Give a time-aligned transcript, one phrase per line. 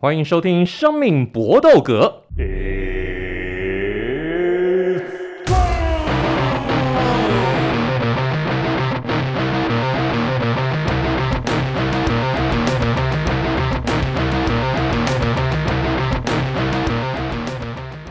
[0.00, 2.22] 欢迎收听《生命搏斗格》。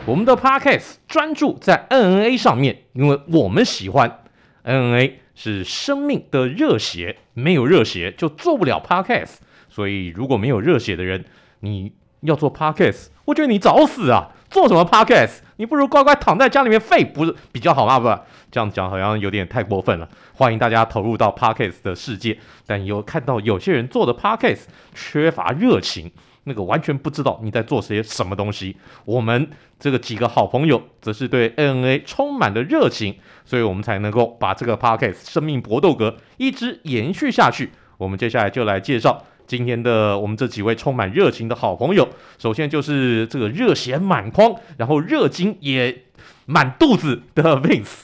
[0.04, 4.24] 我们的 Podcast 专注在 NNA 上面，因为我们喜欢
[4.62, 9.36] NNA 是生命的热血，没有热血就做不了 Podcast。
[9.70, 11.24] 所以如果没有热血的人，
[11.60, 14.30] 你要做 podcast，我觉得你找死啊！
[14.50, 15.40] 做什么 podcast？
[15.56, 17.98] 你不如乖乖躺在家里面废，不是比较好吗？
[17.98, 18.08] 不，
[18.50, 20.08] 这样讲好像有点太过分了。
[20.32, 24.62] 欢迎大家投入到 podcast 的世界，但有看到有些人做的 podcast
[24.94, 26.10] 缺乏热情，
[26.44, 28.76] 那个完全不知道你在做些什么东西。
[29.04, 37.72] 我们这个几个好朋友则是对 NNA 充满了热情，所以我们才能够把这个 podcast 生命搏斗格一直延续下去。
[37.98, 39.24] 我们接下来就来介绍。
[39.48, 46.02] 今天的我们这几位充满热情的好朋友，首先就是这个热血满眶，然后热情也
[46.44, 48.02] 满肚子的 Vince。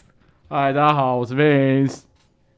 [0.48, 2.05] 嗨，大家好，我是 Vince。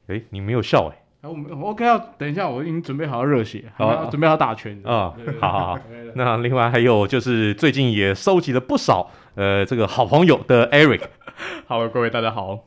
[0.06, 1.28] 哎，你没有笑哎？
[1.28, 5.12] 我们 OK 要等一下，我已经准备好热血，好，准备好打拳啊！
[5.40, 5.80] 好好好。
[6.14, 11.00] 那另外还有就是最近也收集了不少呃这个好朋友的 Eric。
[11.66, 12.60] 好，各位大家好。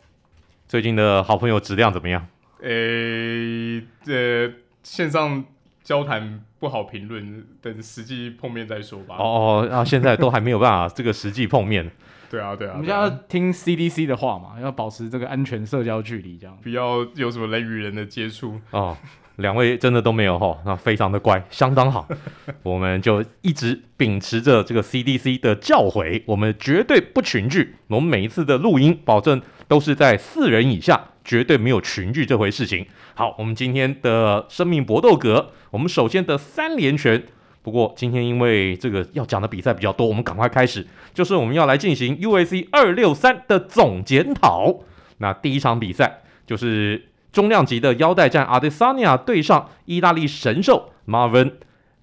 [0.68, 2.28] 最近的好朋友质量怎么样？
[2.62, 4.52] 诶，这
[4.84, 5.46] 线上。
[5.90, 9.16] 交谈不好评论，等实际碰面再说吧。
[9.18, 11.90] 哦，那、啊、现在都还没有办法这个实际碰面。
[12.30, 12.74] 对啊，对啊。
[12.76, 18.62] 我们要听 CDC 的话嘛，要保持这个安全社交距离，这样不要有什么人与人的接触。
[18.70, 18.96] 哦，
[19.38, 22.08] 两位真的都没有哈，那非常的乖，相当好。
[22.62, 27.78] 我们就一直秉持着这个 CDC 的教诲，我们绝对不群聚。
[27.88, 31.06] 我们每一次的录音，保证都是在四人以下。
[31.30, 32.88] 绝对没有群聚这回事情。
[33.14, 37.24] 好，我们今天的生命搏斗格，我们首先的三连拳。
[37.62, 44.80] 不过今天因为这个要讲的比赛比较多，我们赶快开始，就是我们要来进行 UAC 二六三的总检讨。
[45.20, 51.52] 那第一场比赛就是重量级的腰带战，Adesanya 对上意大利神兽 Marvin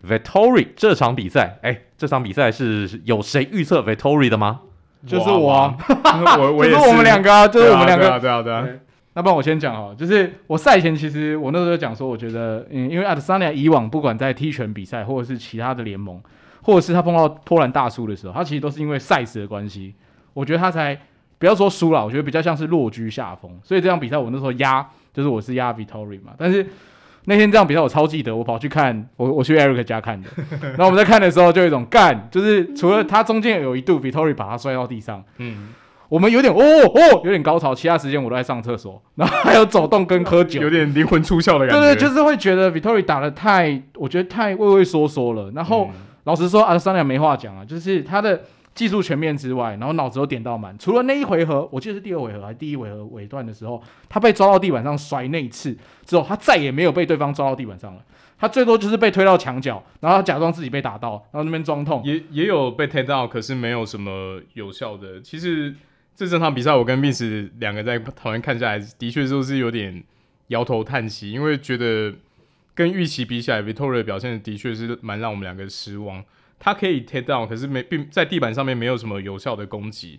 [0.06, 1.58] Vettori 这场比赛。
[1.62, 4.60] 哎，这场比赛是有谁预测 Vettori 的吗？
[5.04, 5.76] 就是我，啊，
[6.38, 8.68] 我我就是我们两个啊，就是我们两个，对啊对啊对啊。
[9.16, 16.20] 那不然我先讲哦，就是我赛前其实我那时候讲说，我觉得，嗯，因为阿德桑尼亚以往不管在踢拳比赛，或者是其他的联盟，
[16.60, 19.94] 或者是他碰到波兰大叔的时候，他其实都是因为赛事的关系，
[20.34, 20.94] 我觉得他才
[21.38, 23.50] 不要说输了，我觉得比较像是落居下风。
[23.64, 26.34] 所以这场比赛我那时候压，就是我是压 Vettori 嘛。
[26.36, 26.66] 但是
[27.24, 30.28] 那天这场比赛我超记得，我跑去看，我我去 Eric 家看的。
[30.60, 35.68] 然后我们在看的时候就有一种干，就是除了他中间有一度 Vettori 把他摔到地上，嗯。
[36.08, 41.80] 我们有点哦哦，有点高潮，其他时间我都在上厕所， 然后还有走动跟喝酒，有点灵魂出窍的感觉。
[41.80, 45.50] 对对，就是会觉得 Victoria 打的太，我觉得太畏畏缩缩了。
[45.50, 45.94] 然后、嗯、
[46.24, 48.40] 老实说，阿桑亚没话讲啊，就是他的
[48.72, 50.78] 技术全面之外，然后脑子都点到满。
[50.78, 58.00] 除了那一回合，我记得是第二回合还是第一回合尾段的时候，他被抓到地板上摔那一次之后，他再也没有被对方抓到地板上了。
[58.38, 62.02] 他最多就是被推到墙角，然后他假装自己被打到，然后那边装痛。
[62.04, 65.20] 也也有被推到，可是没有什么有效的。
[65.20, 65.74] 其实。
[66.16, 67.22] 这整场比赛，我跟 Miss
[67.58, 70.02] 两个在旁边看下来，的确都是有点
[70.48, 72.14] 摇头叹息，因为觉得
[72.74, 76.24] 跟预期比起来，Victoria 的表现的确是蛮让我们两个失望。
[76.58, 80.18] 他可以 take down，可是没并在地板上面没有什么有效的攻击，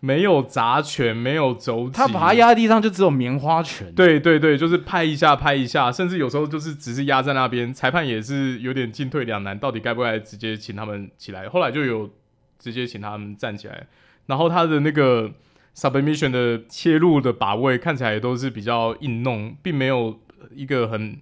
[0.00, 3.90] 没有砸拳，没有肘击，他把他压在地上就只有棉花拳。
[3.94, 11.48] 对对对，就是拍一下拍一下，甚至有时候就是只是压在那边，裁判也是有点进退两难，到底该不该直接请他们起来？
[11.48, 12.10] 后来就有
[12.58, 13.86] 直接请他们站起来。
[14.28, 15.32] 然后他的那个
[15.74, 20.20] submission 的切入的把位看起来都是比较硬弄，并没有
[20.54, 21.18] 一个很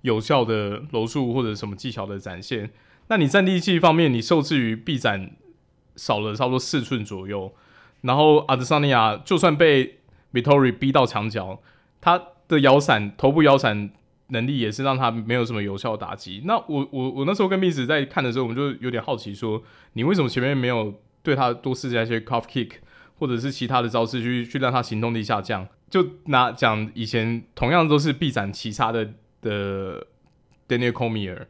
[0.00, 2.68] 有效的柔术或者什么技巧的展现。
[3.06, 5.30] 那你站立技方面，你受制于臂展
[5.94, 7.54] 少了差不多四寸左右。
[8.00, 10.00] 然后阿德桑尼亚就算被
[10.32, 11.62] Vittori 逼到墙角，
[12.00, 13.90] 他的摇闪头部摇闪
[14.28, 16.42] 能力也是让他没有什么有效打击。
[16.44, 21.00] 那我我我那时候跟 Miss 在看的时候，我们就有点好奇说，你为什么前面没有？
[21.22, 22.72] 对他多施加一些 calf kick，
[23.18, 25.66] 或者是其他的招式去去让他行动力下降。
[25.90, 29.10] 就拿讲以前同样都是臂展奇差的
[29.40, 30.06] 的
[30.68, 31.46] Daniel Cormier，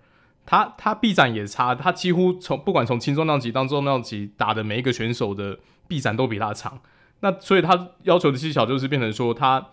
[0.46, 6.80] 他他臂展也差，他几乎从不管从轻重量级到重量级打的每一个选手的臂展都比他长。
[7.20, 9.68] 那所以他要求的技巧就是变成说他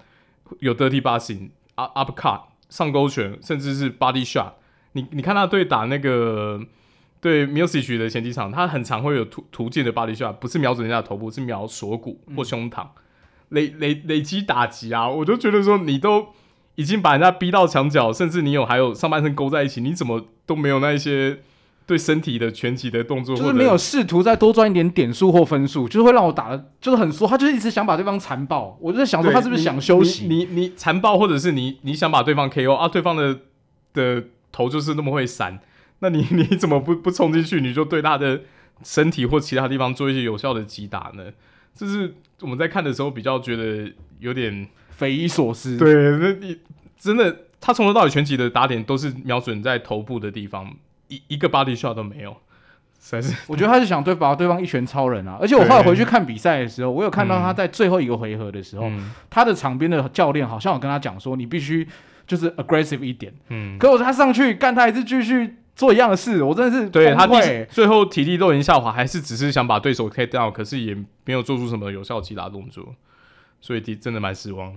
[0.59, 4.53] 有 dirty boxing、uppercut、上勾拳，甚至是 body shot。
[4.93, 6.61] 你你看他对打那个。
[7.21, 12.89] 对 Miocic 的前几场，他很常会有突突进的 body shot，不是瞄准人家的头部，是瞄锁骨或胸膛，嗯、
[13.49, 15.09] 累累累积打击啊！
[15.09, 16.27] 我就觉得说，你都
[16.75, 21.39] 已经把人家逼到墙角，甚至你有还有上半身勾在一起，你怎么都没有那一些
[21.87, 28.77] 对身体的拳击的动作，就是没有试图再多赚一点点数或分数，就是会让我打的，就是很说，他就是一直想把对方残暴。
[28.81, 30.27] 我就在想说，他是不是想休息？
[30.27, 32.87] 你你残暴，或者是你你想把对方 KO 啊？
[32.87, 33.39] 对方的
[33.93, 35.59] 的头就是那么会闪，
[35.99, 37.61] 那你 你怎么不不冲进去？
[37.61, 38.41] 你就对他的
[38.83, 41.23] 身体或其他地方做一些有效的击打呢？
[41.73, 45.77] 这是我们在看的时候比较觉得有点匪夷所思。
[45.77, 46.59] 对，那你
[46.97, 50.73] 真的，他从头到尾全集的打点都是瞄准在头部的地方。
[51.07, 52.31] 一一个 body shot 都没有，
[52.99, 53.35] 实在是。
[53.45, 55.37] 我觉得他是想对把对方一拳超人啊！
[55.39, 61.87] 而且我后来回去看比赛的时候，我有看到他在最后一个回合的时候，嗯、他的场边的教练好像有跟他讲说：“你必须
[62.25, 63.77] 就是 aggressive 一点。”嗯。
[63.77, 66.41] 可我他上去干，他还是继续做一样的事。
[66.41, 67.27] 我真的是对他
[67.69, 70.95] 最后体力都已经下滑，还是只是想把对手 K down，可是也
[71.25, 72.95] 没有做出什么有效击打动作，
[73.61, 74.73] 所以真的蛮失望。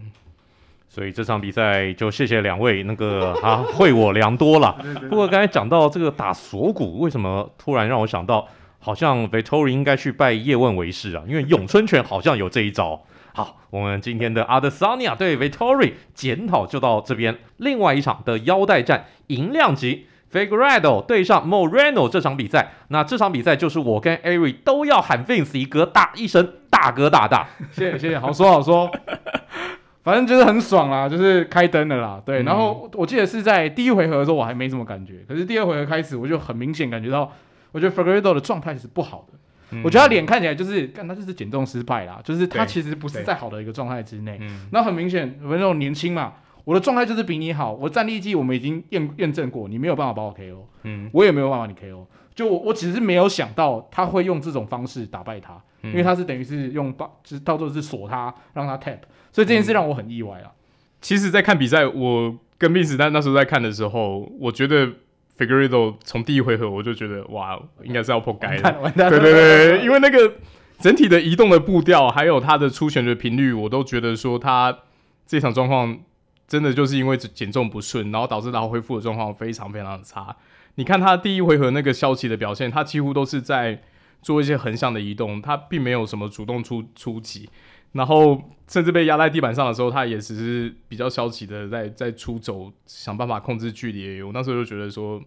[0.91, 4.83] 所以这场比赛就谢谢两位那个 啊，惠我良多了。
[5.11, 8.49] 不过刚才讲到这个打锁骨，为什么突然让我想到，
[8.79, 11.23] 好像 Vittori 应该去拜叶问为师啊？
[11.29, 13.03] 因为咏春拳好像有这一招。
[13.35, 17.39] 好，我们今天的 Adesanya 对 Vittori 检讨就到这边。
[17.59, 27.49] 另外一场的腰带战，银量级 Figueiredo 对上 Moreno 这场比赛，那这场比赛就是我跟 Ari 都要喊 Vince 一哥大一声大哥大大。
[27.73, 28.91] 谢谢谢谢，好说好说。
[30.05, 32.43] 反正就是很爽啦，就是开灯了啦，对。
[32.43, 37.31] 嗯、然后我记得是在第一回合的时候我还没什么感觉，可是第二回合开始我就很明显感觉到，
[37.73, 39.39] 我觉得 Figueiredo 的状态是不好的。
[39.71, 44.41] 嗯、我觉得他脸看起来就是，干他就是减重失败啦，就是他其实不是在好的一个状态之内。
[44.71, 46.33] 那很明显，我那种年轻嘛，
[46.69, 52.05] 我的状态就是比你好，我战力技我们已经验验证过，你没有办法把我 KO，嗯，我也没有办法你 KO。
[52.35, 58.99] 就我我只是没有想到他会用这种方式打败他，嗯、因为他是等于是用把，就是到最后是锁他，让他 tap。
[59.33, 60.53] 所以这件事让我很意外啊！
[61.01, 64.87] 其实，在看比赛，我跟 Vince 那那时候在看的时候，我觉得
[65.39, 68.93] Figueiredo 从第一回合我就觉得，哇，应该是要破盖的。
[68.95, 70.35] 对对对，因为那个
[70.79, 74.77] 整体的移动的步调，还有他的出拳的频率，我都觉得说他
[75.27, 75.99] 这场状况
[76.49, 80.35] 真的就是因为减重不顺，然后导致他恢复的状况非常非常的差。
[80.77, 83.83] 你看他第一回合那个消极的表现，他几乎都是在
[84.23, 87.49] 做一些横向的移动，他并没有什么主动出出击。
[87.93, 94.23] 然后甚至被压在地板上的时候，他也只是比较消极的在在出走，想办法控制距离。
[94.23, 95.21] 我那时候就觉得说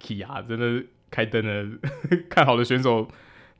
[0.00, 1.78] ，Kia 真的开灯了，
[2.28, 3.08] 看好的选手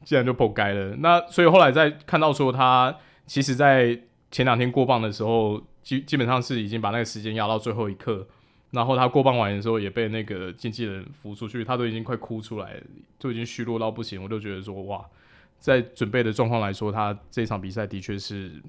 [0.04, 0.96] 竟然就破盖了。
[0.96, 2.94] 那所以后来在看到说他
[3.26, 3.98] 其实，在
[4.34, 8.26] 前两天过磅的时候，基基本上是已经把那个时间压到最后一刻。
[8.72, 12.82] 然后他过磅完的时候，也被那个经纪人扶出去，他都已经快哭出来，
[13.16, 14.20] 就已经虚弱到不行。
[14.20, 15.06] 我就觉得说，哇。
[15.60, 18.60] 在准备的状况来说，他这场比赛的确是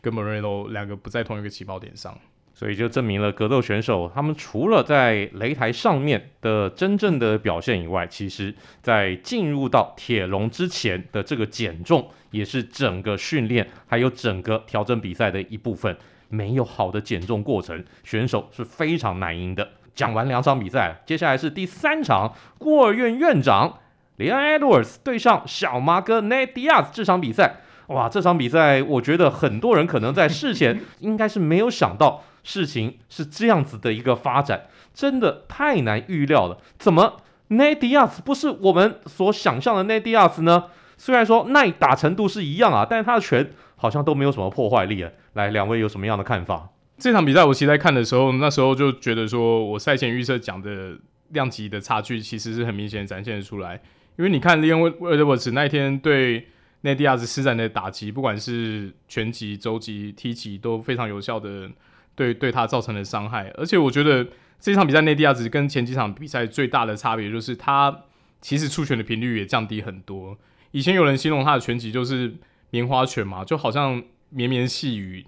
[0.00, 2.16] 跟 Moreno 两个不在同一个起跑点上，
[2.54, 15.96] 所以就证明了格斗选手他们除了在擂台上面的真正的表现以外，其实在进入到铁笼之前的这个减重，也是整个训练还有整个调整比赛的一部分。
[16.28, 19.68] 没有好的减重过程，选手是非常难赢的。
[19.94, 23.80] 讲完两场比赛，接下来是第三场，孤儿院院长。
[24.16, 27.56] Leon Edwards 对上小马哥 Nate Diaz 这场比赛，
[27.88, 36.58] 哇，这场比赛我觉得很多人可能在事前应该是没有想到事情是这样子的一个发展，真的太难预料了。
[36.78, 40.64] 怎么内蒂亚斯不是我们所想象的内蒂亚斯呢？
[40.96, 45.10] 虽然说耐打程度是一样啊，但是他的拳好像都没有什么破坏力啊。
[45.32, 46.68] 来，两位有什么样的看法？
[46.98, 50.96] 这场比赛我其实在看的时候，那时候就觉得说我赛前预测讲的
[51.30, 53.80] 量级的差距其实是很明显展现出来。
[54.16, 56.46] 因为你看，Leon Edwards 那一天对
[56.82, 61.68] Nate Diaz 施展的打击，不管是拳击、肘击、踢击，都非常有效的
[62.14, 63.52] 对对他造成的伤害。
[63.56, 64.26] 而且我觉得
[64.58, 68.04] 这场比赛 Nate Diaz 跟前几场比赛最大的差别，就是他
[68.40, 70.38] 其实出拳的频率也降低很多。
[70.70, 72.34] 以前有人形容他的拳击就是
[72.70, 75.26] 棉花拳嘛，就好像绵绵细雨。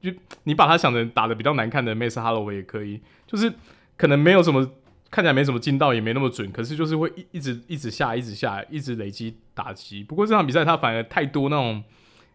[0.00, 0.10] 就
[0.44, 3.52] 你把他想的打的比较难看的 Max Holloway 也可以，就是
[3.96, 4.70] 可能没有什么。
[5.12, 10.04] 看起来没什么劲道，也没那么准，可是就是会一一直一直下，一直下，一直累积打击。
[10.04, 11.82] 不过这场比赛他反而太多那种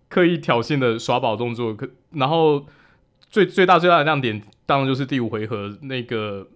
[0.09, 2.65] 刻意挑衅的耍宝动作，可然后
[3.29, 6.47] 最最大最大的亮点，当然就是第五回合那个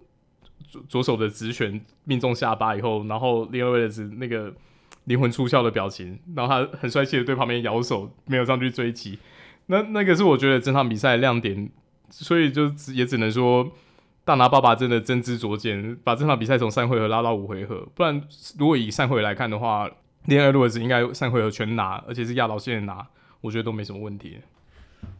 [0.68, 4.52] 左左手的直拳命中下巴以后，然后 Leon Edwards 那个
[5.04, 9.18] 灵魂出窍的表情，然后他很帅气的对旁边摇手，没有上去追击。
[9.66, 11.70] 那那个是我觉得整场比赛的亮点，
[12.08, 13.70] 所以就也只能说。
[14.22, 17.88] 大拿爸爸真的真知灼见，把这场比赛从三回合拉到五回合。
[17.96, 18.22] 不然，
[18.58, 19.90] 如果以三回合来看的话
[20.28, 23.04] ，Leon Edwards 应该三回合全拿，而且是压倒线拿，
[23.40, 24.38] 我觉得都没什么问题。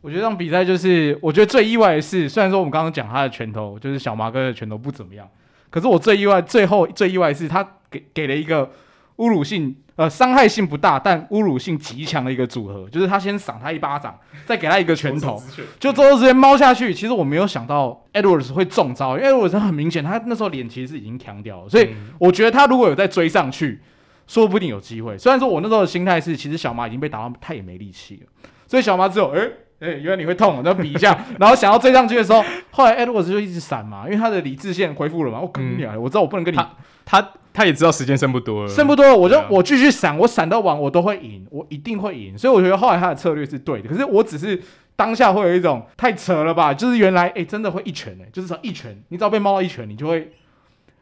[0.01, 5.29] 我觉得这场比赛就是，我觉得最意外的是，虽然说我们刚刚讲他的拳头，就是小马哥的拳头不怎么样，
[5.71, 8.71] 可是我最意外，最后最意外的是他给给了一个
[9.17, 9.77] 侮辱性。
[9.97, 15.39] 呃，伤害性不大，但侮辱性极强的一个组合，就是他先赏他一巴掌，再给他一个拳头，
[15.79, 16.95] 就周周直接猫下去。
[16.95, 23.83] 其实我没有想到 Edwards 会中招，因为 Edwards 很明显，他那时候脸其实是已经强掉了，所以我觉得他如果有再追上去，
[24.27, 25.19] 说不定有机会。
[25.19, 35.41] 虽然说我那时候的心态是，其实小马已经被打到他也没力气了，所以小马只有哎哎，原来你会痛，那比一下， 然后想要追上去的时候，后来 Edwards 就一直闪嘛，因为他的理智线恢复了嘛。
[35.41, 36.71] 我跟你讲，我知道我不能跟你他。
[37.07, 43.89] 他他也知道时间剩不多了，剩不多了，我就、啊、我继续闪，我闪到完我都会赢，我一定会赢，所以我觉得后来他的策略是对的。
[43.89, 44.63] 可是我只是
[44.95, 50.31] 当下会有一种太扯了吧，就是原来哎、欸、真的会一拳哎、欸，就是说一拳，你只要被猫到一拳，你就会，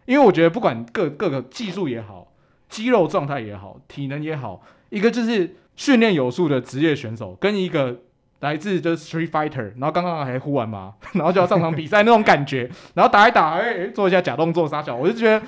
[0.06, 2.28] 因为我觉得不管各各个技术也好，
[2.70, 7.94] 肌肉状态也好，体能也好，一个就是训练有素的职业选手，跟一个
[8.40, 15.40] 来自就是 Street Fighter，然后刚刚还呼完嘛， 然后就要上场比赛那种感觉， 然后打一打，哎、欸、哎做一下假动作撒小，我就觉得。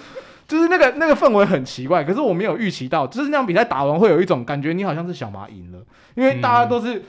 [0.51, 5.79] 就是那个那个氛围很奇怪，可是我没有预期到，就是那场比赛打完会有一种感觉，你好像是小马赢了，
[6.17, 7.05] 因为大家都是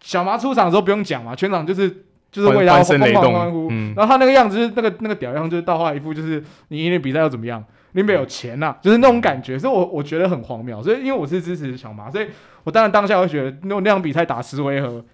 [0.00, 1.90] 小马出场的时候不用讲嘛，全场就是
[2.32, 7.62] 就是为他欢欢欢呼，然后他那个样子就是那个那个屌样，就是到后来一副就是你赢了比赛又怎么样，
[7.92, 12.26] 你没有钱呐、啊，就是那种感觉，所以我我觉得很荒谬，所以因为我是支持小马，所以
[12.64, 15.04] 我当然当下会觉得那那场比赛打十回合，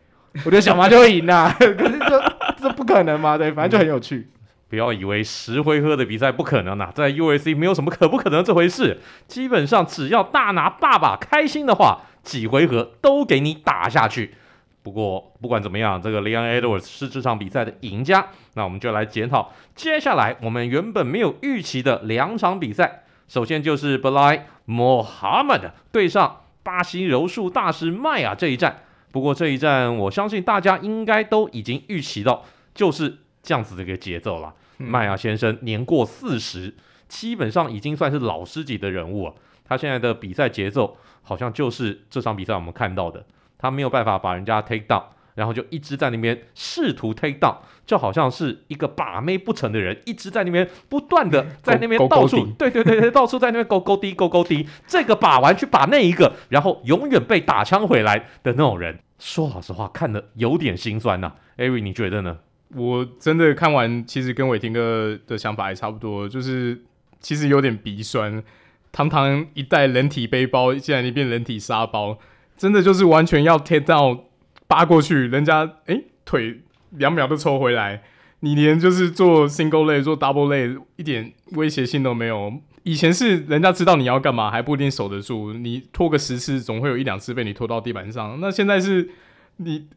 [0.45, 4.29] 我觉得小麻就会赢啦， 可是这这不可能嘛，对，反正就很有趣。
[4.69, 8.99] 不要以为十回合的比赛不可能啊，在 UFC 没有什么可不可能这回事。
[9.29, 14.35] 基本上只要大拿爸爸开心的话，几回合都给你打下去。
[14.83, 18.29] 不过不管怎么样，这个 Leon Edwards 是这场比赛的赢家。
[18.55, 23.03] 那我们就来检讨接下来我们原本没有预期的两场比赛。
[23.29, 28.79] 首先就是 Belal Mohammed 对上巴西柔术大师迈亚这一战。
[29.12, 34.52] 不过这一战我相信大家应该都已经预期到，就是这样子的一个节奏了。
[34.78, 36.75] 麦亚先生年过四十，
[37.09, 39.35] 基本上已经算是老师级的人物了。
[39.64, 43.25] 他现在的比赛节奏，好像就是这场比赛我们看到的，
[43.59, 45.04] 他没有办法把人家 take down，
[45.35, 58.99] 然后就一直在那边试图 take down，就好像是一个把妹不成的人，一直在那边不断的在那边到处，对对对对，到处在那边勾勾滴勾勾滴，这个把完去把那一个，然后永远被打枪回来的那种人。
[59.19, 61.37] 说老实话，看得有点心酸呐、啊。
[61.57, 62.39] 艾瑞，你觉得呢？
[62.75, 66.83] 我真的看完，其实跟伟霆哥的想法也差不多，就是
[67.21, 68.43] 其实有点鼻酸。
[68.91, 72.19] 堂堂一代人体背包，竟然一变人体沙包，
[72.57, 74.25] 真的就是完全要贴到
[74.73, 76.62] 扒过去，人家哎、欸、腿
[76.93, 78.02] 两秒都抽回来，
[78.41, 82.55] 你连就是做 single leg 做 double leg 一点威胁性都没有。
[82.85, 88.41] 以前是人家知道你要干嘛，还不一定守得住，你拖个十次，总会有一两次被你拖到地板上。
[88.41, 89.11] 那现在是
[89.59, 89.88] 你。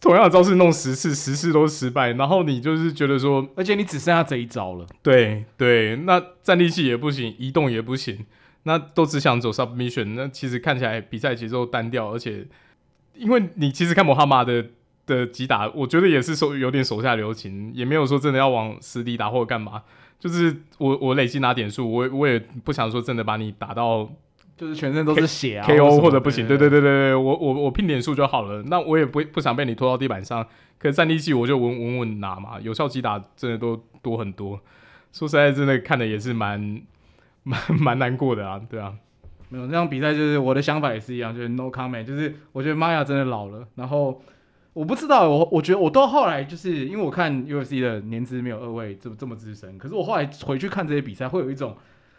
[0.00, 4.84] 同样的招式弄十次，十次都失败，然后你就是觉得说，而且你只剩下这一招了。
[5.00, 8.26] 对对，那站立器也不行，移动也不行，
[8.64, 12.44] 那都只想走 submission，那其实看起来比赛节奏单调，而且
[13.14, 14.66] 因为你其实看摩哈马的
[15.06, 19.82] 的击打，我觉得也是手有点手下留情，也没有说真的要往死里打或者干嘛，
[20.18, 24.10] 就是我我累积拿点数，我我也不想说真的把你打到。
[24.54, 30.46] 就是全身都是血啊 KO 或者不行，对对对对对，我我我拼点数就好了，那我也不不想被你拖到地板上。
[30.78, 34.60] 可是战力技我就稳稳稳拿嘛，有效击打真的都多很多。
[35.10, 36.80] 说实在，真的看的也是蛮
[37.42, 38.92] 蛮蛮难过的啊，对啊。
[39.52, 43.68] 没有那场比赛，就是我的想法也是一样，就是 no comment，就是我觉得玛雅真的老了。
[43.74, 44.22] 然后
[44.72, 51.76] 我不知道，我我觉得我到后来就是因为我看 UFC 的年资没有二位这么这么资深，可是我后来回去看这些比赛，会有一种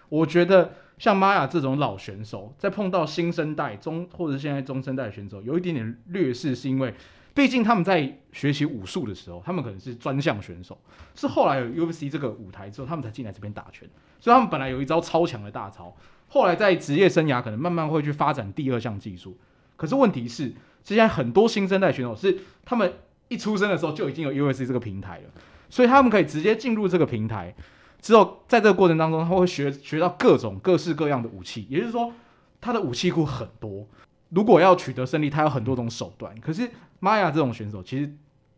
[0.09, 0.73] 我觉得。
[0.99, 6.93] 像玛雅这种老选手，在碰到新生代中或者现在中生代选手，有一点点劣势，是因为
[7.33, 10.77] 毕竟他们在学习武术的时候，他们可能是专项选手，
[11.15, 15.95] 是后来有 UFC 这个舞台之后，他们才进来这边打拳，所以他们本来有一招超强的大招，
[16.27, 19.37] 后来在职业生涯可能慢慢会去发展第二项技术。
[19.75, 22.93] 可是问题是，现在很多新生代选手是他们
[23.29, 25.23] 一出生的时候就已经有 UFC 这个平台了，
[25.69, 27.55] 所以他们可以直接进入这个平台。
[27.99, 32.11] 之后，在这个过程当中，他会学学到各种各式各样的武器，也就是说，
[32.59, 33.87] 他的武器库很多。
[34.33, 36.33] 如果要取得胜利，他有很多种手段。
[36.41, 38.11] 可是玛雅这种选手其实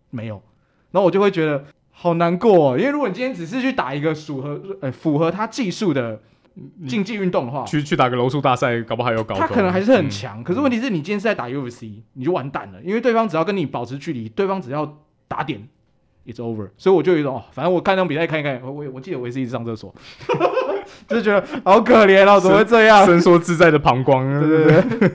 [0.09, 0.41] 没有，
[0.91, 6.21] 然后我就会觉得好难过哦，因为如果你今天只是去打一个符合呃符合他技术的
[6.87, 9.35] 竞技运动的话，去去打个柔术大赛，搞不好还有搞。
[9.35, 15.67] 他可能还是很强，嗯，可是问题是你今天是在打 UFC，你就完蛋了，因为对方只要跟你保持距离，对方只要打点。
[16.27, 19.93] It's over，所以我就有一种，反正我看那场比赛看一看，我我我记得我也是一直上厕所，
[21.07, 23.05] 就是觉得好可怜哦，怎么会这样？
[23.05, 25.11] 伸缩自在的膀胱，对对对。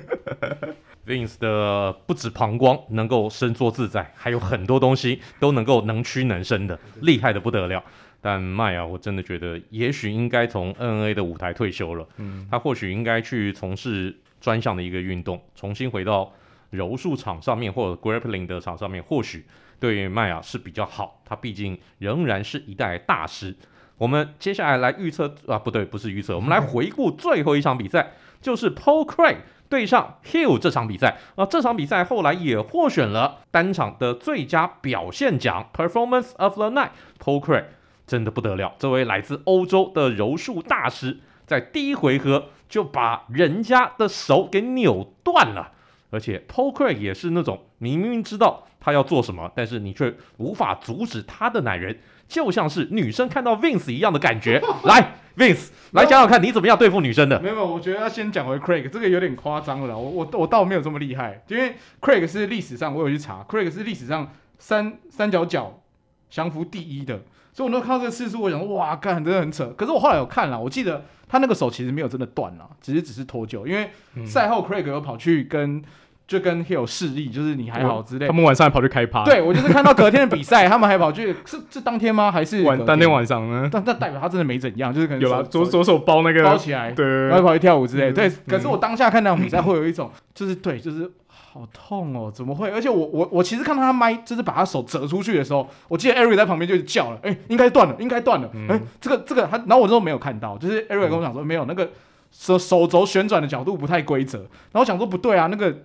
[1.07, 7.83] Vince 的不止膀胱能够伸缩自在，还有很多东西都能够能屈能伸的，厉害的不得了。
[8.21, 12.07] 但麦啊，我真的觉得也许应该从 NNA 的舞台退休了。
[12.19, 16.33] 嗯，他或许应该去从事专项的一个运动，重新回到
[16.69, 19.45] 柔术场上面或者 grappling 的场上面，或许
[19.81, 21.21] 对于迈亚是比较好。
[21.25, 23.57] 他毕竟仍然是一代大师。
[24.01, 29.37] 我们接下来来预测啊，不对，不是预测， 我们来回顾最后一场比赛，就是 Paul Craig
[29.69, 31.45] 对上 Hill 这场比赛啊。
[31.45, 36.93] 这场比赛后来也获选了单场的最佳表现奖 Performance of the Night。
[37.23, 37.65] Paul Craig
[38.07, 45.73] 真的不得了，这位来自欧洲的柔术大师，在第一回合就把人家的手给扭断了，
[46.09, 52.01] 而且 Paul Craig 也是那种明明知道他要做什么，但是你却无法阻止他的男人。
[52.31, 54.63] 就像是女生看到 Vince 一样的感觉。
[54.85, 57.41] 来，Vince，来讲讲看你怎么样对付女生的？
[57.41, 59.99] 没有，我觉得要先讲回 Craig，这个有点夸张了。
[59.99, 65.83] 我我我倒没有这么厉害，因为 Craig 是历史上我有去查，Craig 是历史上三三角角
[66.31, 67.21] 降服第一的。
[67.53, 69.67] 所以我那看到这个次数，我想说哇，干，真的很扯。
[69.77, 73.67] 可是我后来有看了，我记得他那个手其实没有真的断了，只是只是脱臼。
[73.67, 73.91] 因为
[74.25, 75.83] 赛后 Craig 有跑去跟。
[76.31, 78.29] 就跟 Hill 示意，就是你还好之类。
[78.29, 79.25] 他们晚上还跑去开趴。
[79.25, 82.31] 对，我就是看到隔天的比赛， 他们还跑去，是是当天吗？
[82.31, 83.69] 还是晚当天晚上呢？
[83.73, 88.13] 但但代表他真的没怎样，就是可能有啊，左左手包那个包起来，对，然后跑去跳舞之类。
[88.13, 92.71] 对，可是我当下看那场比赛，会有一种就是对，就是好痛哦，怎么会？
[92.71, 101.91] 而且我我我其实看到他麦，就是把他手折出去的时候，我记得 Eric 在旁边就叫了，哎，应该断了，应该断了，哎，这个这个他，然后我之后没有看到，就是 Eric 跟我讲说没有那个
[102.31, 105.77] 手手肘旋转的角度不太规则，然后我想说不对啊，那个。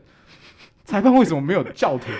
[0.85, 2.13] 裁判为什么没有叫停？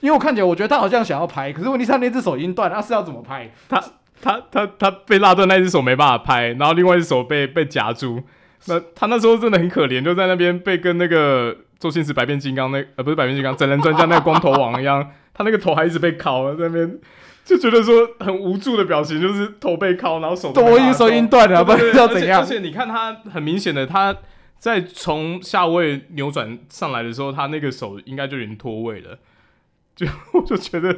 [0.00, 3.50] 因为我看起来，我觉得他好像想要拍，可是问题是他那只手已经断了，他是要怎么拍？
[3.68, 3.82] 他
[4.22, 8.22] 他他他被拉断那只手没办法拍，然后另外一只手被被夹住。
[8.66, 16.98] 那他那时候真的很可怜，就在那边被跟那个周星驰百变金刚那呃不是百变金刚整人专家那个光头王一样，他那个头还一直被敲，在那边
[17.44, 22.40] 就觉得说很无助的表情，就是头被敲，然后手我已经手已经断了，不知道怎样。
[22.40, 24.14] 而且你看他很明显的他。
[24.60, 29.18] 在从下位扭转上来的时候，他那个手应该就已经脱位了，
[29.96, 30.96] 就我就觉得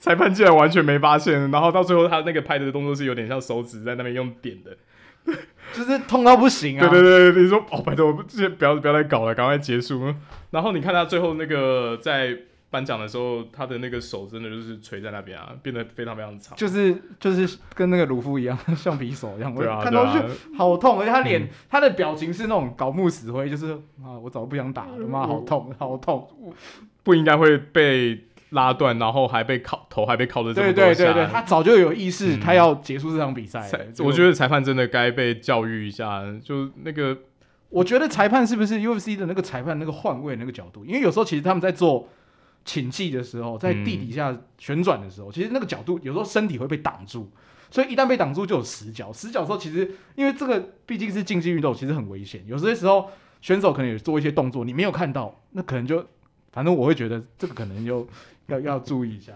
[0.00, 4.76] 裁判竟然完全没发现，然后到最后他那个拍的动作是有点像手指在那边用点的，
[5.72, 6.88] 就是痛到不行啊！
[6.88, 10.12] 对对对，你说哦，拜托，这些不要不要再搞了，赶快结束。
[10.50, 12.36] 然后你看他最后那个在。
[12.72, 19.54] 颁奖的时候，他的那个手真的就是垂在那边啊，变得非常非常长，就是就是跟那个鲁夫一样， 橡皮手一样。
[19.54, 26.26] 对啊，看到就好痛，而且他脸、嗯、他的表情是那种搞木死灰，就是啊，我早不想打了，妈好痛，好痛，
[27.02, 28.18] 不应该会被
[28.50, 30.74] 拉断，然后还被靠头，还被靠的这么多。
[30.74, 33.92] 对对对对，他早就有意识，他要结束这场比赛、嗯。
[34.06, 37.18] 我觉得裁判真的该被教育一下，就那个，
[37.68, 40.86] 我觉得裁判是不是 UFC 的那个裁判那个换位那个角度？
[40.86, 42.08] 因为有时候其实他们在做。
[42.64, 47.30] 倾技的时候，在地底下旋转的时候，嗯、其实那个角度有时候身体会被挡住，
[47.70, 49.12] 所以一旦被挡住就有死角。
[49.12, 52.42] 死角的时候，其实因为这个毕竟是竞技运动，其实很危险。
[52.46, 56.06] 有些时候选手可能也做一些动作，你没有看到，那可能就
[56.52, 58.06] 反正我会觉得这个可能就
[58.46, 59.32] 要要注意一下。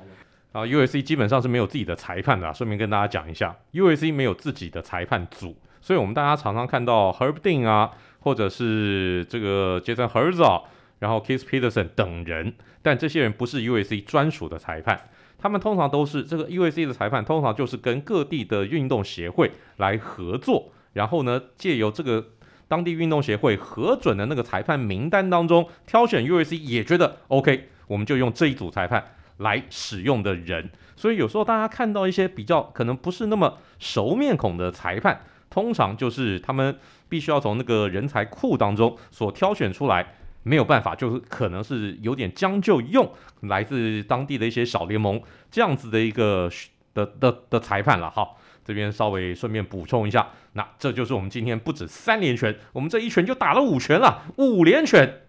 [0.53, 10.63] 啊，UFC 基本上是没有自己的裁判的，顺便跟大家讲一下，UFC 没有自己的裁判组，所以我们大家常常看到 Herb Dean 啊，或者是这个 Jason Herzog。
[10.99, 22.25] 然后 Kiss Peterson 等人，但这些人不是 UAC 专属的裁判，他们通常都是这个 UAC 的裁判，通常就是跟各地的运动协会来合作，然后呢，借由这个
[22.69, 30.71] 当地运动协会核准的那个裁判名单当中挑选 UAC 也觉得 OK，我们就用这一组裁判来使用的人。
[30.97, 36.79] 所以有时候大家看到一些比较可能不是那么熟面孔的裁判，通常就是他们
[37.09, 40.15] 必须要从那个人才库当中所挑选出来。
[40.47, 46.49] 没有办法，就是可能是有点将就用来自当地的一些小联盟这样子的一个
[46.95, 48.29] 的的的裁判了哈。
[48.65, 55.21] 这边稍微顺便补充一下，那这就是我们今天不止三连拳，我们这一拳就打了五拳了，五连拳。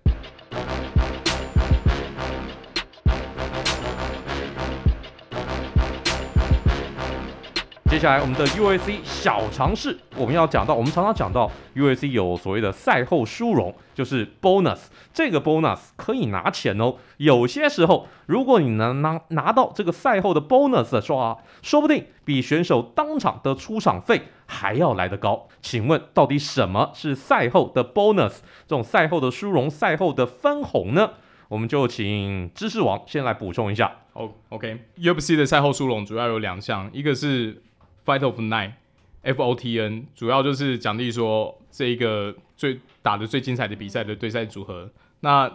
[7.98, 14.82] 接下来我们的 UFC 小尝试，我们要讲到，我们常常讲到 UFC 有所谓的赛后殊荣，就是 bonus，
[15.12, 16.94] 这个 bonus 可以拿钱哦。
[17.18, 25.48] 有些时候，如果你能拿拿到这个赛后的 bonus 的话，说不定比选手当场的出场费还要来得高。
[25.64, 28.42] 请问，到底什么是赛后的 bonus？
[28.68, 31.14] 这种赛后的殊荣、赛后的分红呢？
[31.48, 33.92] 我们就请知识王先来补充一下。
[34.14, 37.64] 哦，OK，UFC 的赛后殊荣主要有两项，一个是
[38.08, 44.90] Fight of the Night，FOTN，主要就是奖励说这一个最打的最精彩的比赛的对赛组合。
[45.20, 45.52] 那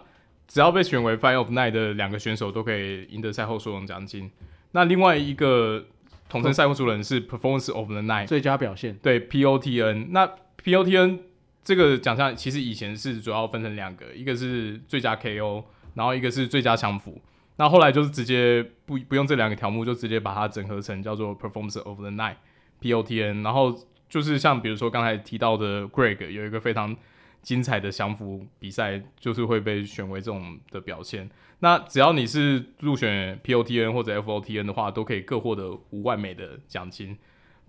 [0.46, 4.30] 只要被选为 Fight of the Night 的两个选手都可以赢得赛后殊荣奖金。
[4.72, 5.86] 那另外一个
[6.28, 10.08] 统称赛后主人是 Performance of the Night 最佳表现，对 POTN。
[10.10, 10.30] 那
[10.62, 11.20] POTN
[11.64, 17.18] 这个奖项其实以前是主要分成两个，一个是最佳 KO，然后一个是最佳降服。
[17.62, 22.34] 那后来就是直接不不用这两个条目，就直接把它整合成叫做 Performance of the Night
[22.80, 23.44] POTN。
[23.44, 23.72] 然后
[24.08, 26.96] 就是像比如说刚才提到的 Greg 有一个非常
[27.40, 31.30] 精彩的降服比赛，就是会被选为这种的表现。
[31.60, 37.16] 那只要你是入选 POTN 或者 FOTN 的话，都可以各获得五万美的奖金，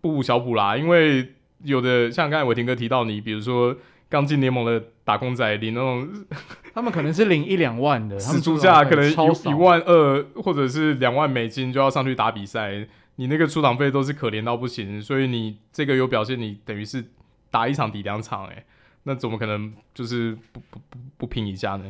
[0.02, 0.76] 不小补啦。
[0.76, 3.78] 因为有的像刚才伟霆哥提到你，比如说
[4.10, 6.08] 刚进联盟的打工仔领那种，
[6.74, 12.88] 他们可能是领一两万的，死出价可能一一万二或者是两万美金就要上去打比赛，
[13.18, 17.04] 你那个出场费都是可怜到不行，所以你这个有表现，你等于是
[17.52, 18.64] 打一场抵两场，哎，
[19.04, 21.86] 那怎么可能就是不不不不拼一下呢？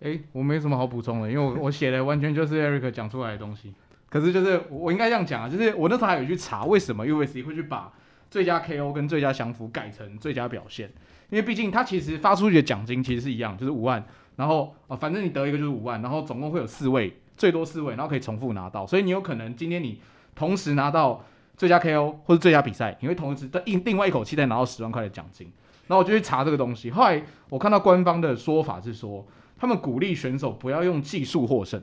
[0.00, 3.72] 哎、欸，我没什么好补充的，因为我我写的完全就是 Eric 讲出来的东西。
[4.10, 7.92] 可是就是我应该这样讲啊，就是我那时候还有去查为什么 UFC 会去把
[8.34, 10.90] 最佳 KO 跟最佳降服改成最佳表现，
[11.30, 20.00] 因为毕竟它其实发出去的奖金其实是一样，就是五万，然后啊反正你得一个就是五万，然后总共会有四位，最多四位，然后可以重复拿到，所以你有可能今天你
[20.34, 21.24] 同时拿到
[21.56, 25.46] 最佳 KO 或者最佳比赛，你会同时在另另外一口气再拿到十万块的奖金。
[25.86, 29.24] 然后我就去查这个东西，后来我看到官方的说法是说，
[29.56, 31.80] 他们鼓励选手不要用技术获胜，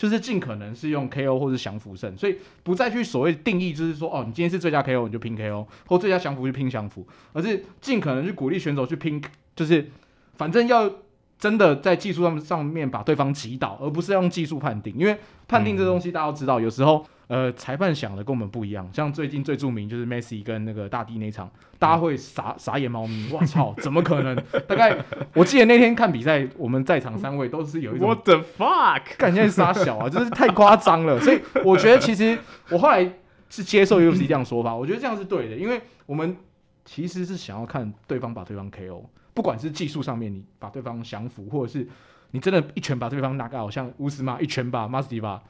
[0.00, 9.22] 就是尽可能是用 KO 或者降服胜，所以不再去所谓定义，就是说哦，你今天是最佳 KO 你就拼 KO，或最佳降服就拼降服，而是尽可能去鼓励选手去拼，
[9.54, 9.90] 就是
[10.38, 10.90] 反正要
[11.40, 17.04] 真的在技术上上面把对方击倒，而不是用技术判定，因为判定这东西大家都知道，有时候。
[17.30, 21.48] 呃，裁判想的跟我们不一样，像最近最著名就是 Messi 跟那个大帝那场，
[21.78, 24.34] 大家会傻傻眼猫咪，我操，怎么可能？
[24.66, 24.98] 大概
[25.34, 31.20] 我记得那天看比赛，我们在场三位都是有一种 What the fuck，感觉傻小啊，就是太夸张了。
[31.20, 32.36] 所以我觉得其实
[32.68, 33.08] 我后来
[33.48, 36.36] 是接受 UFC 这样说法，我觉得这样是对的，因为我们
[36.84, 41.88] 其实是想要看对方把对方 KO，不管是技术上面你把对方降服，或者是
[42.30, 45.42] 你真的一拳把对方 knock out，像乌斯曼一拳把马斯蒂巴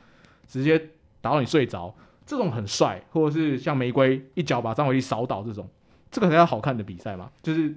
[0.46, 0.90] 直接。
[1.22, 5.68] 打到你睡着，这种很帅，或者是像玫瑰一脚把张伟丽扫倒这种，
[6.10, 7.76] 这个才叫好看的比赛嘛，就是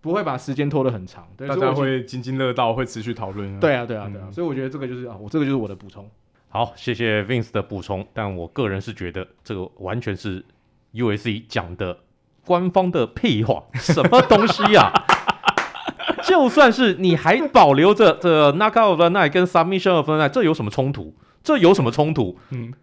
[0.00, 3.58] 不会把时间拖得很长，对，大家会津津乐道，会持续讨论。
[3.58, 6.08] 对啊，对啊，对啊，所以我觉得这个就是啊，我这个就是我的补充。
[6.48, 10.44] 好，谢谢 Vince 的补充，但我个人是觉得这个完全是
[10.92, 11.98] u s c 讲的
[12.44, 15.15] 官方的屁话，什么东西呀、啊？
[16.26, 21.14] 就算是你还保留着这 Knockout of the Night 跟 Submission of the Night，这有什么冲突？
[21.44, 22.36] 这有什么冲突？
[22.50, 22.74] 嗯，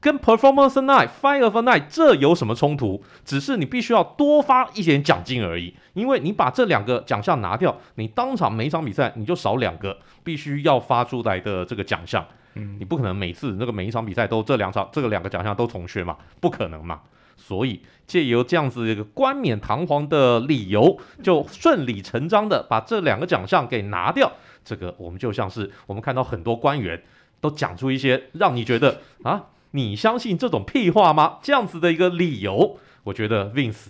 [0.00, 3.02] 跟 Performance Night、Fight of the Night 这有什么冲突？
[3.24, 5.74] 只是你必须要多发一点奖金而已。
[5.94, 12.22] 因为你把这两个奖项拿掉，你当场每一场比赛你就少两个必须要发出来的这个奖项。
[12.54, 16.16] 嗯，你不可能每次那个每一场比赛都这两场这个两个奖项都重缺嘛？
[16.38, 17.00] 不可能嘛？
[17.40, 24.30] 所以借由这样子一个冠冕堂皇的理由，就顺理成章的把这两个奖项给拿掉。
[24.64, 27.02] 这个我们就像是我们看到很多官员。
[27.42, 31.38] 都讲出一些让你觉得啊，你相信这种屁话吗？
[31.40, 33.86] 这样子的一个理由，我觉得 Vince，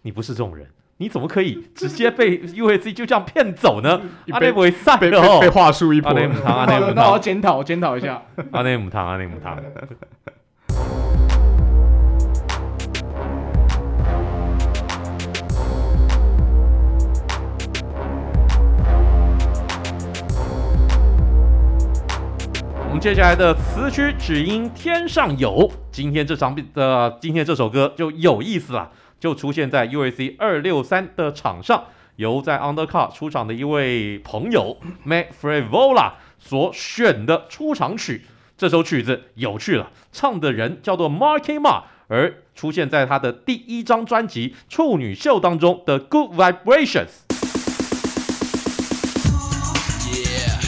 [0.00, 4.00] 你不是这种人，你怎么可以直接被 U S C 就这样骗走呢？
[4.30, 8.22] 阿内姆赛被被话术一波，阿内姆汤，阿内姆汤， 那我要检讨检讨一下，
[8.52, 9.38] 阿内姆汤，阿内姆
[23.00, 31.84] 接下来的词曲只因天上有，今天这场的、呃、今天这首歌就有意思了，就出现在 U A C 二六三的场上，
[32.16, 38.26] 由在 Undercard 出场的一位朋友 Matt Frevola 所选的出场曲。
[38.56, 47.08] 这首曲子有趣了，唱的人叫做 Marky Ma，而出现在他的第一张专辑《处女秀》当中的 Good Vibrations。
[50.10, 50.58] Yeah.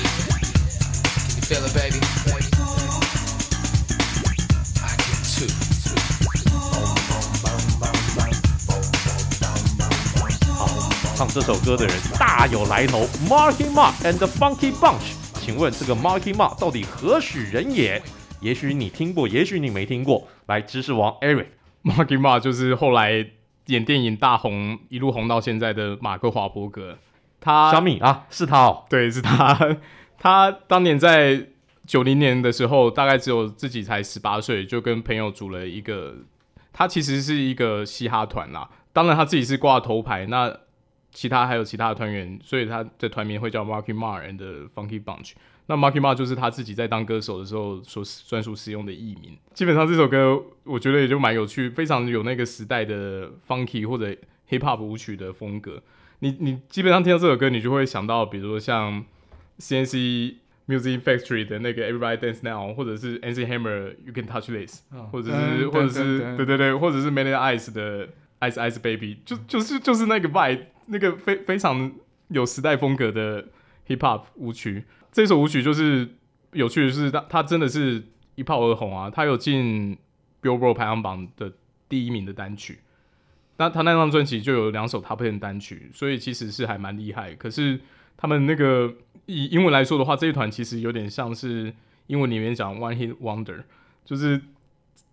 [11.20, 15.12] 唱这首歌的人大有来头，Marky Mark and the Funky Bunch。
[15.35, 18.02] 请问这个 Marky Mark 到底何许人也？
[18.40, 20.26] 也许你听过，也许你没听过。
[20.46, 23.33] 来，知识王 Eric，Marky Mark 就是后来
[23.66, 26.96] 演电影大红，一路红到现在的马克华伯格。
[27.38, 29.76] 他小米啊，是他哦，对，是他。
[30.18, 31.48] 他当年在
[31.87, 36.14] 九零年的时候，大概只有自己才十八岁，就跟朋友组了一个，
[36.72, 38.70] 他其实是一个嘻哈团啦。
[38.94, 40.56] 当然他自己是挂头牌，那。
[41.12, 45.32] 其他还有其他的团员，所以他的团名会叫 Marky Mark and the Funky Bunch。
[45.66, 49.38] 那 Marky Mark 就是他自己在当歌手的时候所专属使用的艺名。
[49.54, 54.06] 基本上这首歌我觉得也就蛮有趣，非常有那个时代的 Funky 或者
[54.48, 55.82] Hip Hop 舞曲的风格。
[56.18, 59.04] 你你基本上听到这首歌，你就会想到，比如说像
[59.58, 60.34] CNC
[60.66, 68.08] Music Factory 的那个 Everybody Dance Now，或者是 NC Hammer You Can Touch This，、哦、或者是或者是对对对，或者是 Many Eyes 的
[68.40, 71.90] Ice Ice Baby，就就是就是那个 vibe，那个非非常
[72.29, 73.44] 有时代风格的
[73.88, 74.85] Hip Hop 舞曲。
[75.11, 76.09] 这首舞曲就是
[76.53, 79.09] 有趣的是，它它真的是一炮而红啊！
[79.09, 79.96] 它有进
[80.42, 81.53] Billboard 排行榜的
[81.88, 82.81] 第一名的单曲。
[83.57, 87.35] 那他那张专辑就有两首 Top Ten 单曲，所以其实是还蛮厉害。
[87.35, 87.79] 可是
[88.16, 88.94] 他们那个
[89.26, 91.74] 以英文来说的话，这一团其实有点像是
[92.07, 93.64] 英文里面讲 One Hit Wonder，
[94.05, 94.40] 就是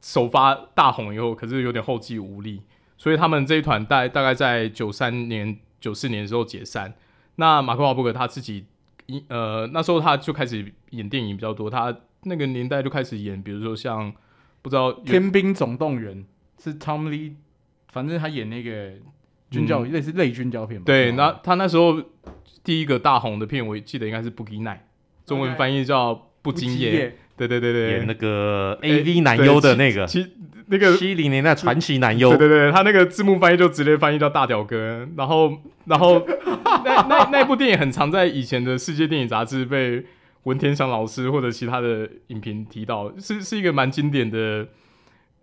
[0.01, 2.61] 首发大红以后，可是有点后继无力。
[2.97, 6.93] 所以他们这一团大大概在九三年、九四年的时候解散。
[7.35, 8.65] 那马克华伯格他自己，
[9.27, 14.13] 呃，那时候他就开始演电影比较多，他那个年代就开始演，比如说像
[14.61, 16.25] 不知道《天兵总动员》
[16.63, 17.33] 是 Tom Lee。
[17.89, 18.91] 反正他演那个
[19.49, 20.83] 军教，类似类军教片吧。
[20.85, 21.99] 对，那他那时候
[22.63, 24.75] 第一个大红的片，我记得应该是《Boogie Night》，
[25.25, 26.13] 中文翻译叫
[26.43, 27.09] 《不羁夜》。
[27.37, 30.27] 对对对对，演那个 AV 男优的那个，七
[30.67, 32.29] 那个七零年代传奇男优。
[32.29, 35.07] 对对对，他那个字幕翻译就直接翻译叫大屌哥。
[35.17, 36.25] 然后， 然后
[36.85, 40.05] 那那那部电影很常在以前的世界电影杂志被
[40.43, 44.67] 文天祥老师或者其他的影评提到，是是一个蛮经典的。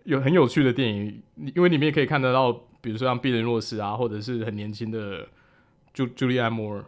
[0.05, 1.19] 有很有趣的电影，
[1.55, 5.27] 因为里面也可以看得到，比如说像碧人若斯啊，或者是很年轻的
[5.95, 6.85] 朱朱莉安·摩尔，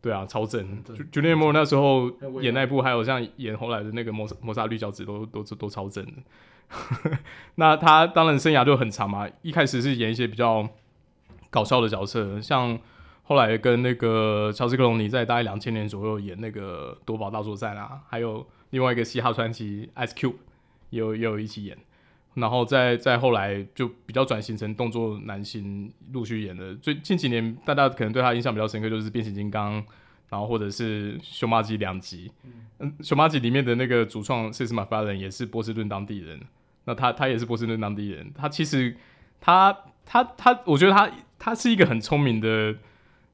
[0.00, 0.82] 对啊，超正。
[1.12, 2.10] 朱莉安·摩尔那时候
[2.40, 6.12] 演那部，还有像演后来的那个摩《摩摩萨绿脚趾》都都都超正的。
[7.56, 10.68] 那他当然生涯就很长嘛，一开始是演一些比较
[11.50, 12.78] 搞笑的角色，像
[13.22, 20.34] 后来跟那个乔治·克隆尼在大概两千年左右演那个《夺宝大作战》啊，还有另外一个嘻哈传奇 Ice Cube
[20.90, 21.76] 也有也有一起演。
[22.34, 26.74] 然后再再后来就比较转型成动作男星，陆续演的。
[26.74, 29.82] 最近几年大家可能对他印象比较深刻，就是变形金刚，
[30.28, 32.30] 然后或者是熊麻吉两集。
[32.78, 36.40] 嗯，熊麻吉里面的那个主创 Seth MacFarlane 也是波士顿当地人。
[36.84, 38.32] 那他他也是波士顿当地人。
[38.34, 38.96] 他其实
[39.40, 42.76] 他他他，我觉得他他是一个很聪明的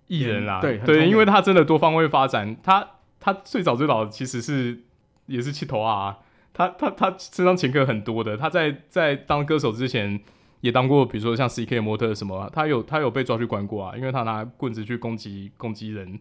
[0.07, 0.61] 艺人啦。
[0.61, 2.57] 对对，因为他真的多方位发展。
[2.63, 2.89] 他
[3.21, 4.81] 他最早最早其实是
[5.27, 6.19] 也是七头啊。
[6.55, 10.21] 他他他身上前科很多的，他在在当歌手之前
[10.61, 16.21] 也当过，比如说像 CK 模特什么，他有他有被抓去关过啊，因为他拿棍子去攻击攻击人，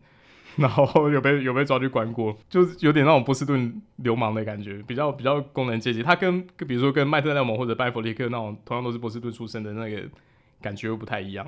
[0.57, 6.01] 然后有被有被抓去关过，就是有点那种波士顿流氓的感觉，比较比较工人阶级。
[6.03, 10.03] 他跟比如说跟麦特戴蒙或者拜佛利克那种同样都是波士顿出身的那个
[10.61, 11.45] 感觉又不太一样，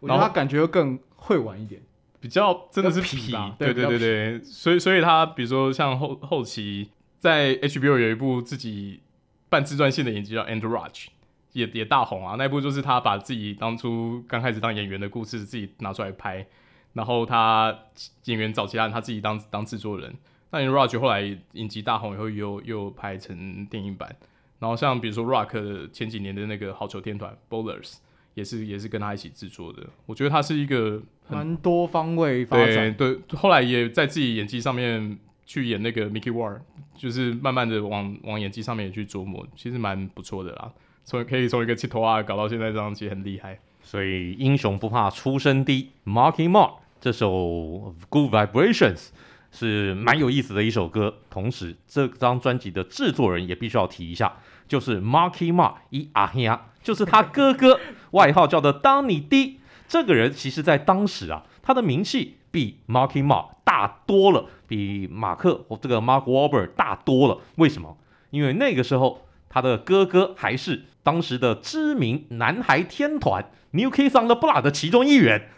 [0.00, 1.80] 我觉得他感觉又更会玩一点，
[2.20, 6.90] 比较真的是痞，对对对对，所以所以他比如说像后后期。
[7.22, 9.00] 在 HBO 有一部自己
[9.48, 10.90] 半自传性的影集叫《Entourage》，
[11.52, 12.34] 也也大红啊。
[12.36, 16.44] 那一部就是他把自己当初刚开始当演员的故事自己拿出来拍，
[16.92, 17.76] 然后他
[18.24, 20.14] 演员找其他人，他自己当当制作人。
[20.50, 24.14] 那《Entourage》后来影集大红以后又又拍成电影版。
[24.58, 27.96] 然后像比如说 Rock 前几年的那个《好球天团》Bowlers
[28.34, 29.82] 也是也是跟他一起制作的。
[30.06, 33.38] 我觉得他是一个蛮多方位发展，对对。
[33.38, 35.18] 后来也在自己演技上面。
[35.44, 36.60] 去演那个 Mickey Ward，
[36.94, 40.72] 就是慢慢的往往演技上面也去琢磨，其实蛮不错的啦。
[41.04, 43.58] 从可以从一个七头啊搞到现在这样，其实很厉害。
[43.82, 49.08] 所以英雄不怕出身低，Marky Mark 这首 Good Vibrations
[49.50, 51.12] 是蛮有意思的一首歌。
[51.28, 54.36] 同时，这张专辑的制作人也必须要提一下，
[54.68, 57.80] 就是 Marky Mark 一阿兄，就是他哥哥，
[58.12, 59.58] 外号叫的当你弟。
[59.88, 62.36] 这个人其实在当时啊，他的名气。
[62.52, 67.38] 比 Marky Mark 大多了，比马克或这个 Mark Wahlberg 大多了。
[67.56, 67.96] 为什么？
[68.28, 75.48] 因为那个时候他的哥哥还是当时的知名男孩天团 New Kids on the Block 的其中一员，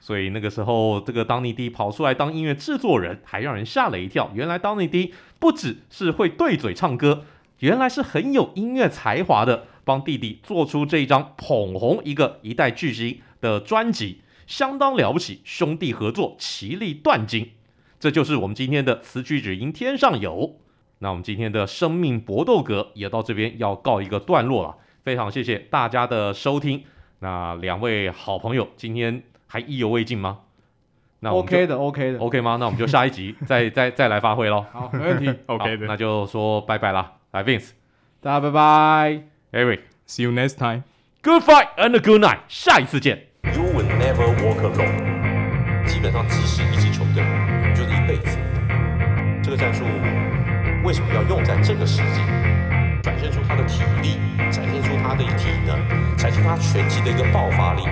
[0.00, 4.30] 所以那个时候这个当尼迪跑出来当音乐制作人，还让人吓了一跳。
[4.34, 7.24] 原来当尼迪不只是会对嘴唱歌，
[7.58, 14.22] 原来是很有音乐才华的，帮弟弟做出这一张捧红一个一代巨星的专辑。
[14.46, 17.50] 相当了不起，兄弟合作，其利断金，
[18.00, 20.56] 这就是我们今天的词曲只因天上有。
[20.98, 26.82] 那我们今天的生命搏斗格也到这边要告一个段落了，非常谢谢大家的收听。
[27.20, 30.38] 那两位好朋友今天还意犹未尽吗？
[31.18, 32.56] 那 OK 的，OK 的，OK 吗？
[32.58, 34.64] 那我们就下一集 再再再来发挥喽。
[34.72, 37.12] 好，没问题， OK 的，那就说拜拜啦。
[37.32, 37.70] 来，Vince，
[38.22, 43.26] 大家拜拜，Eric，See you next time，Good fight and a good night，下一次见。
[43.42, 45.84] You will never walk alone。
[45.86, 47.22] 基本上，即使一支球队，
[47.74, 48.38] 就是一辈子。
[49.42, 49.84] 这个战术
[50.84, 52.20] 为什么要用在这个时机？
[53.02, 54.16] 展现出他的体力，
[54.50, 57.82] 展现出他的体能，展现他拳击的一个爆发力。